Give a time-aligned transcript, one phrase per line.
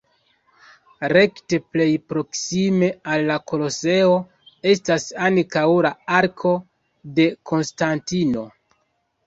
[1.11, 4.17] Rekte plej proksime al la Koloseo
[4.73, 6.57] estas ankaŭ la Arko
[7.21, 8.51] de Konstantino.